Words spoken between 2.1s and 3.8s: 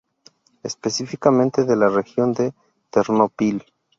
de Ternópil.